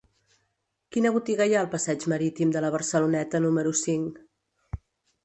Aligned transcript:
Quina 0.95 1.11
botiga 1.17 1.45
hi 1.49 1.53
ha 1.57 1.59
al 1.65 1.69
passeig 1.73 2.05
Marítim 2.13 2.53
de 2.55 2.63
la 2.65 2.71
Barceloneta 2.77 3.43
número 3.45 3.75
cinc? 3.83 4.19